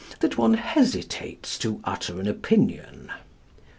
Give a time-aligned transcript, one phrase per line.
[0.19, 3.11] that one hesitates to utter an opinion."